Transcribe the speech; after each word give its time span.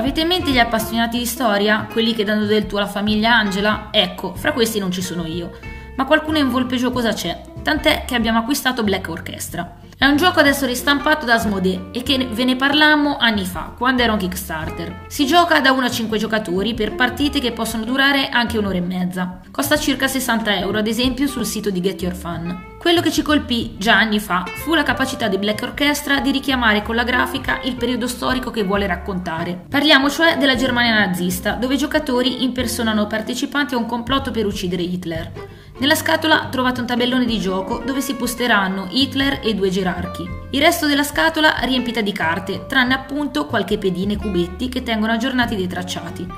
Avete 0.00 0.22
in 0.22 0.28
mente 0.28 0.50
gli 0.50 0.58
appassionati 0.58 1.18
di 1.18 1.26
storia? 1.26 1.86
Quelli 1.92 2.14
che 2.14 2.24
danno 2.24 2.46
del 2.46 2.64
tuo 2.64 2.78
alla 2.78 2.86
famiglia 2.86 3.36
Angela? 3.36 3.88
Ecco, 3.90 4.34
fra 4.34 4.54
questi 4.54 4.78
non 4.78 4.90
ci 4.90 5.02
sono 5.02 5.26
io. 5.26 5.50
Ma 5.96 6.04
qualcuno 6.04 6.38
in 6.38 6.48
volpe 6.48 6.76
giocosa 6.76 7.12
c'è, 7.12 7.40
tant'è 7.62 8.04
che 8.06 8.14
abbiamo 8.14 8.38
acquistato 8.38 8.82
Black 8.82 9.08
Orchestra. 9.08 9.78
È 10.00 10.06
un 10.06 10.16
gioco 10.16 10.40
adesso 10.40 10.64
ristampato 10.64 11.26
da 11.26 11.34
Asmodee 11.34 11.90
e 11.92 12.02
che 12.02 12.26
ve 12.32 12.44
ne 12.44 12.56
parlammo 12.56 13.18
anni 13.18 13.44
fa, 13.44 13.74
quando 13.76 14.00
era 14.00 14.12
un 14.12 14.18
Kickstarter. 14.18 15.04
Si 15.08 15.26
gioca 15.26 15.60
da 15.60 15.72
1 15.72 15.84
a 15.84 15.90
5 15.90 16.16
giocatori 16.16 16.72
per 16.72 16.94
partite 16.94 17.38
che 17.38 17.52
possono 17.52 17.84
durare 17.84 18.30
anche 18.30 18.56
un'ora 18.56 18.78
e 18.78 18.80
mezza. 18.80 19.40
Costa 19.50 19.76
circa 19.76 20.08
60 20.08 20.56
euro, 20.56 20.78
ad 20.78 20.86
esempio, 20.86 21.26
sul 21.26 21.44
sito 21.44 21.68
di 21.68 21.82
Get 21.82 22.00
Your 22.00 22.14
Fun. 22.14 22.68
Quello 22.78 23.02
che 23.02 23.12
ci 23.12 23.20
colpì 23.20 23.74
già 23.76 23.98
anni 23.98 24.20
fa 24.20 24.44
fu 24.46 24.72
la 24.72 24.84
capacità 24.84 25.28
di 25.28 25.36
Black 25.36 25.60
Orchestra 25.64 26.20
di 26.20 26.30
richiamare 26.30 26.82
con 26.82 26.94
la 26.94 27.04
grafica 27.04 27.60
il 27.64 27.76
periodo 27.76 28.08
storico 28.08 28.50
che 28.50 28.64
vuole 28.64 28.86
raccontare. 28.86 29.66
Parliamo 29.68 30.08
cioè 30.08 30.38
della 30.38 30.56
Germania 30.56 30.98
nazista, 30.98 31.52
dove 31.56 31.74
i 31.74 31.76
giocatori 31.76 32.42
impersonano 32.42 33.06
partecipanti 33.06 33.74
a 33.74 33.76
un 33.76 33.84
complotto 33.84 34.30
per 34.30 34.46
uccidere 34.46 34.80
Hitler. 34.80 35.49
Nella 35.80 35.94
scatola 35.94 36.48
trovate 36.50 36.80
un 36.80 36.86
tabellone 36.86 37.24
di 37.24 37.40
gioco 37.40 37.78
dove 37.78 38.02
si 38.02 38.14
posteranno 38.14 38.88
Hitler 38.90 39.40
e 39.42 39.54
due 39.54 39.70
gerarchi. 39.70 40.28
Il 40.50 40.60
resto 40.60 40.86
della 40.86 41.02
scatola 41.02 41.56
riempita 41.62 42.02
di 42.02 42.12
carte, 42.12 42.66
tranne 42.66 42.92
appunto 42.92 43.46
qualche 43.46 43.78
pedine 43.78 44.12
e 44.12 44.16
cubetti 44.18 44.68
che 44.68 44.82
tengono 44.82 45.12
aggiornati 45.12 45.56
dei 45.56 45.66
tracciati. 45.66 46.28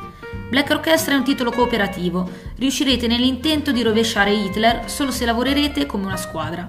Black 0.49 0.71
Orchestra 0.71 1.15
è 1.15 1.17
un 1.17 1.25
titolo 1.25 1.51
cooperativo, 1.51 2.31
riuscirete 2.57 3.09
nell'intento 3.09 3.73
di 3.73 3.83
rovesciare 3.83 4.33
Hitler 4.33 4.89
solo 4.89 5.11
se 5.11 5.25
lavorerete 5.25 5.87
come 5.87 6.07
una 6.07 6.17
squadra. 6.17 6.69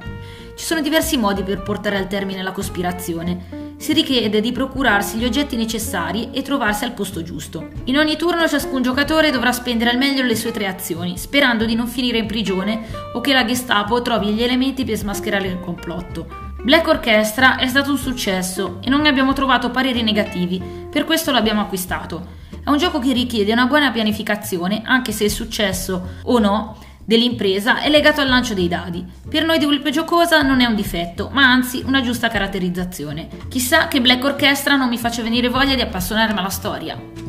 Ci 0.55 0.65
sono 0.65 0.81
diversi 0.81 1.15
modi 1.15 1.43
per 1.43 1.61
portare 1.61 1.97
al 1.97 2.07
termine 2.07 2.41
la 2.41 2.51
cospirazione 2.51 3.62
si 3.83 3.91
richiede 3.91 4.39
di 4.39 4.53
procurarsi 4.53 5.17
gli 5.17 5.25
oggetti 5.25 5.57
necessari 5.57 6.29
e 6.31 6.41
trovarsi 6.41 6.85
al 6.85 6.93
posto 6.93 7.21
giusto. 7.21 7.67
In 7.83 7.97
ogni 7.97 8.15
turno 8.15 8.47
ciascun 8.47 8.81
giocatore 8.81 9.29
dovrà 9.29 9.51
spendere 9.51 9.89
al 9.89 9.97
meglio 9.97 10.23
le 10.23 10.37
sue 10.37 10.51
tre 10.51 10.67
azioni, 10.67 11.17
sperando 11.17 11.65
di 11.65 11.75
non 11.75 11.87
finire 11.87 12.17
in 12.17 12.25
prigione 12.25 12.85
o 13.11 13.19
che 13.19 13.33
la 13.33 13.43
Gestapo 13.43 14.01
trovi 14.01 14.27
gli 14.27 14.41
elementi 14.41 14.85
per 14.85 14.95
smascherare 14.95 15.49
il 15.49 15.59
complotto. 15.59 16.27
Black 16.63 16.87
Orchestra 16.87 17.57
è 17.57 17.67
stato 17.67 17.91
un 17.91 17.97
successo 17.97 18.77
e 18.81 18.89
non 18.89 19.01
ne 19.01 19.09
abbiamo 19.09 19.33
trovato 19.33 19.69
pareri 19.69 20.01
negativi, 20.01 20.63
per 20.89 21.03
questo 21.03 21.31
l'abbiamo 21.31 21.59
acquistato. 21.59 22.25
È 22.63 22.69
un 22.69 22.77
gioco 22.77 22.99
che 22.99 23.11
richiede 23.11 23.51
una 23.51 23.65
buona 23.65 23.91
pianificazione, 23.91 24.81
anche 24.85 25.11
se 25.11 25.25
il 25.25 25.29
successo 25.29 26.19
o 26.23 26.39
no 26.39 26.77
dell'impresa 27.05 27.79
è 27.79 27.89
legato 27.89 28.21
al 28.21 28.27
lancio 28.27 28.53
dei 28.53 28.67
dadi. 28.67 29.05
Per 29.29 29.45
noi 29.45 29.59
di 29.59 29.65
Vulpe 29.65 29.91
Giocosa 29.91 30.41
non 30.41 30.61
è 30.61 30.65
un 30.65 30.75
difetto, 30.75 31.29
ma 31.31 31.49
anzi 31.49 31.83
una 31.85 32.01
giusta 32.01 32.27
caratterizzazione. 32.27 33.27
Chissà 33.49 33.87
che 33.87 34.01
Black 34.01 34.23
Orchestra 34.23 34.75
non 34.75 34.89
mi 34.89 34.97
faccia 34.97 35.21
venire 35.21 35.49
voglia 35.49 35.75
di 35.75 35.81
appassionarmi 35.81 36.39
alla 36.39 36.49
storia. 36.49 37.22